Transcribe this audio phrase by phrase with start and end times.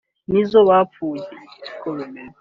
[0.31, 1.25] ni zo bapfuye